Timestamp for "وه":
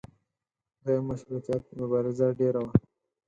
2.63-2.73